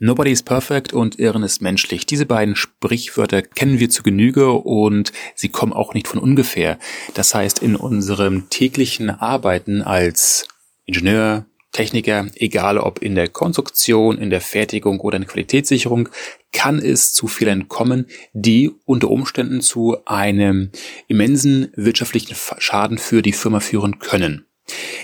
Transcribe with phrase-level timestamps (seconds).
[0.00, 2.06] Nobody is perfect und Irren ist menschlich.
[2.06, 6.78] Diese beiden Sprichwörter kennen wir zu Genüge und sie kommen auch nicht von ungefähr.
[7.14, 10.46] Das heißt, in unserem täglichen Arbeiten als
[10.84, 16.08] Ingenieur, Techniker, egal ob in der Konstruktion, in der Fertigung oder in der Qualitätssicherung,
[16.52, 20.70] kann es zu Fehlern kommen, die unter Umständen zu einem
[21.08, 24.47] immensen wirtschaftlichen Schaden für die Firma führen können.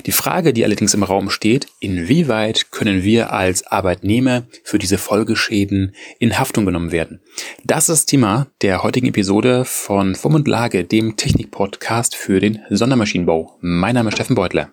[0.06, 5.94] Die Frage, die allerdings im Raum steht, inwieweit können wir als Arbeitnehmer für diese Folgeschäden
[6.18, 7.20] in Haftung genommen werden?
[7.64, 12.61] Das ist das Thema der heutigen Episode von Form und Lage, dem Technik-Podcast für den
[12.68, 13.56] Sondermaschinenbau.
[13.61, 14.70] Mein Name ist Steffen Beutler.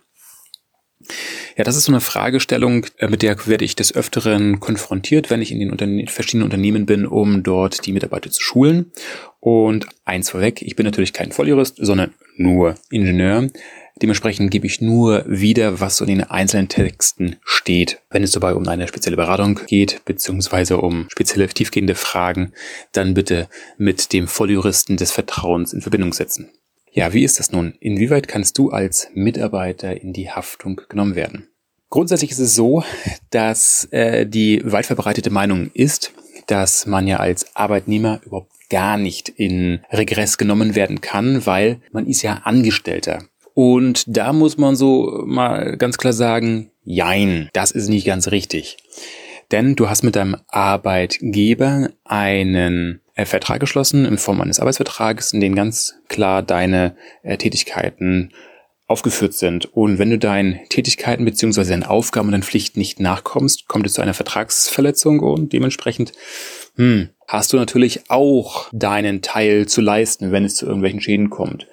[1.58, 5.42] Ja, das ist so eine Fragestellung, äh, mit der werde ich des Öfteren konfrontiert, wenn
[5.42, 8.92] ich in den Unterne verschiedenen Unternehmen bin, um dort die Mitarbeiter zu schulen.
[9.40, 13.48] Und eins vorweg, ich bin natürlich kein Volljurist, sondern nur Ingenieur.
[14.02, 18.02] Dementsprechend gebe ich nur wieder, was in den einzelnen Texten steht.
[18.10, 22.54] Wenn es dabei um eine spezielle Beratung geht, beziehungsweise um spezielle tiefgehende Fragen,
[22.94, 26.50] dann bitte mit dem Volljuristen des Vertrauens in Verbindung setzen.
[26.92, 27.76] Ja, wie ist das nun?
[27.80, 31.48] Inwieweit kannst du als Mitarbeiter in die Haftung genommen werden?
[31.90, 32.84] Grundsätzlich ist es so,
[33.30, 36.12] dass äh, die weit verbreitete Meinung ist,
[36.48, 42.08] dass man ja als Arbeitnehmer überhaupt gar nicht in Regress genommen werden kann, weil man
[42.08, 43.26] ist ja Angestellter.
[43.54, 48.78] Und da muss man so mal ganz klar sagen, jein, das ist nicht ganz richtig.
[49.52, 55.42] Denn du hast mit deinem Arbeitgeber einen äh, Vertrag geschlossen in Form eines Arbeitsvertrages, in
[55.42, 58.32] dem ganz klar deine äh, Tätigkeiten
[58.88, 59.66] aufgeführt sind.
[59.74, 63.94] Und wenn du deinen Tätigkeiten beziehungsweise deinen Aufgaben und deinen Pflichten nicht nachkommst, kommt es
[63.94, 66.12] zu einer Vertragsverletzung und dementsprechend
[66.76, 71.68] hm, hast du natürlich auch deinen Teil zu leisten, wenn es zu irgendwelchen Schäden kommt.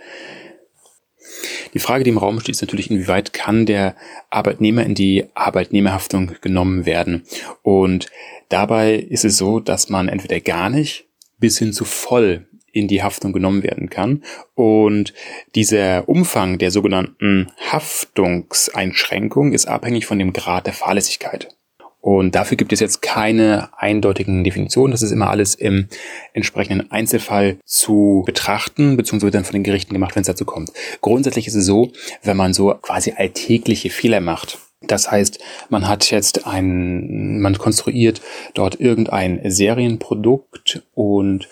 [1.75, 3.95] Die Frage, die im Raum steht, ist natürlich, inwieweit kann der
[4.31, 7.25] Arbeitnehmer in die Arbeitnehmerhaftung genommen werden.
[7.63, 8.07] Und
[8.49, 11.07] dabei ist es so, dass man entweder gar nicht
[11.39, 14.23] bis hin zu voll in die Haftung genommen werden kann.
[14.55, 15.15] Und
[15.55, 21.58] dieser Umfang der sogenannten Haftungseinschränkung ist abhängig von dem Grad der Fahrlässigkeit.
[22.01, 24.93] Und dafür gibt es jetzt keine eindeutigen Definitionen.
[24.93, 25.89] Das ist immer alles im
[26.33, 30.73] entsprechenden Einzelfall zu betrachten, beziehungsweise dann von den Gerichten gemacht, wenn es dazu kommt.
[31.01, 31.91] Grundsätzlich ist es so,
[32.23, 38.21] wenn man so quasi alltägliche Fehler macht, das heißt, man hat jetzt ein, man konstruiert
[38.55, 41.49] dort irgendein Serienprodukt und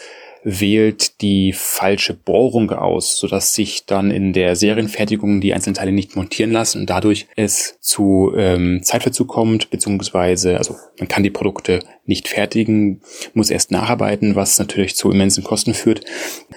[0.49, 6.15] wählt die falsche Bohrung aus, sodass sich dann in der Serienfertigung die einzelnen Teile nicht
[6.15, 11.81] montieren lassen und dadurch es zu ähm, Zeitverzug kommt, beziehungsweise also man kann die Produkte
[12.05, 13.01] nicht fertigen,
[13.34, 16.05] muss erst nacharbeiten, was natürlich zu immensen Kosten führt.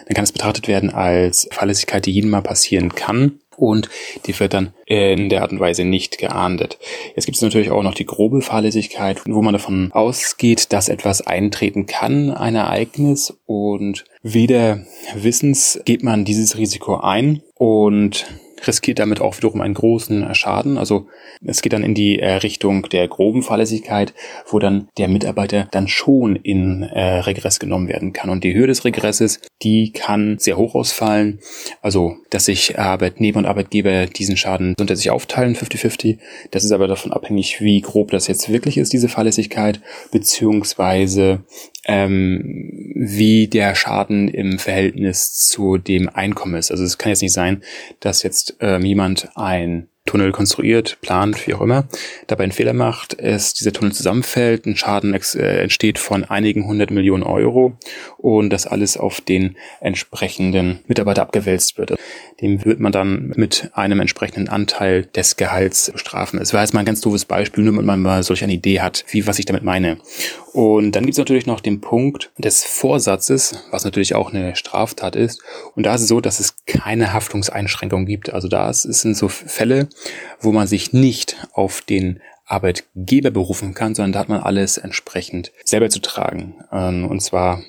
[0.06, 3.90] Dann kann es betrachtet werden als Fahrlässigkeit, die jedem mal passieren kann und
[4.26, 6.78] die wird dann in der Art und Weise nicht geahndet.
[7.16, 11.26] Jetzt gibt es natürlich auch noch die grobe Fahrlässigkeit, wo man davon ausgeht, dass etwas
[11.26, 18.26] eintreten kann, ein Ereignis und weder Wissens geht man dieses Risiko ein und
[18.68, 20.78] riskiert damit auch wiederum einen großen Schaden.
[20.78, 21.08] Also
[21.46, 24.14] es geht dann in die äh, Richtung der groben Fahrlässigkeit,
[24.48, 28.30] wo dann der Mitarbeiter dann schon in äh, Regress genommen werden kann.
[28.30, 31.40] Und die Höhe des Regresses, die kann sehr hoch ausfallen.
[31.82, 36.18] Also, dass sich Arbeitnehmer und Arbeitgeber diesen Schaden unter sich aufteilen, 50-50.
[36.52, 39.82] Das ist aber davon abhängig, wie grob das jetzt wirklich ist, diese Fahrlässigkeit,
[40.12, 41.44] beziehungsweise
[41.86, 46.72] ähm, wie der Schaden im Verhältnis zu dem Einkommen ist.
[46.72, 47.64] Also es kann jetzt nicht sein,
[48.00, 51.88] dass jetzt ähm, jemand ein Tunnel konstruiert, plant, wie auch immer,
[52.26, 56.90] dabei einen Fehler macht, es dieser Tunnel zusammenfällt, ein Schaden äh, entsteht von einigen hundert
[56.90, 57.78] Millionen Euro
[58.18, 61.94] und das alles auf den entsprechenden Mitarbeiter abgewälzt wird.
[62.42, 66.40] Dem wird man dann mit einem entsprechenden Anteil des Gehalts bestrafen.
[66.40, 68.82] Es war jetzt mal ein ganz doofes Beispiel, nur damit man mal solch eine Idee
[68.82, 69.98] hat, wie was ich damit meine.
[70.54, 75.16] Und dann gibt es natürlich noch den Punkt des Vorsatzes, was natürlich auch eine Straftat
[75.16, 75.42] ist.
[75.76, 78.32] Und da ist es so, dass es keine Haftungseinschränkung gibt.
[78.32, 79.90] Also da sind so Fälle,
[80.40, 85.52] wo man sich nicht auf den Arbeitgeber berufen kann, sondern da hat man alles entsprechend
[85.64, 86.56] selber zu tragen.
[86.72, 87.62] Ähm, und zwar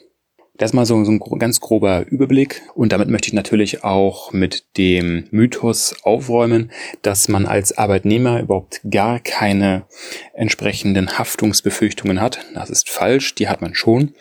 [0.60, 4.34] das ist mal so, so ein ganz grober Überblick und damit möchte ich natürlich auch
[4.34, 6.70] mit dem Mythos aufräumen,
[7.00, 9.86] dass man als Arbeitnehmer überhaupt gar keine
[10.34, 12.44] entsprechenden Haftungsbefürchtungen hat.
[12.52, 14.12] Das ist falsch, die hat man schon.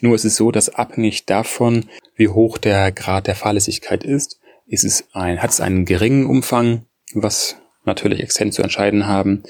[0.00, 1.84] Nur ist es so, dass abhängig davon,
[2.16, 6.86] wie hoch der Grad der Fahrlässigkeit ist, ist es ein, hat es einen geringen Umfang,
[7.12, 9.44] was natürlich extern zu entscheiden haben,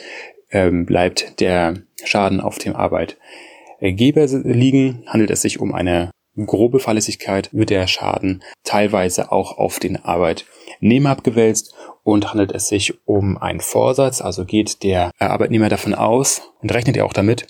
[0.50, 1.72] ähm, bleibt der
[2.04, 8.42] Schaden auf dem Arbeitgeber liegen, handelt es sich um eine grobe Fahrlässigkeit wird der Schaden
[8.64, 14.82] teilweise auch auf den Arbeitnehmer abgewälzt und handelt es sich um einen Vorsatz, also geht
[14.82, 17.46] der Arbeitnehmer davon aus und rechnet er auch damit,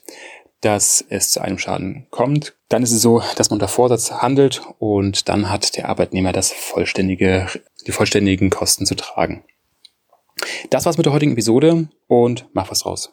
[0.61, 4.63] dass es zu einem Schaden kommt, dann ist es so, dass man unter Vorsatz handelt
[4.79, 7.49] und dann hat der Arbeitnehmer das vollständige,
[7.87, 9.45] die vollständigen Kosten zu tragen.
[10.71, 13.13] Das war's mit der heutigen Episode und mach was raus.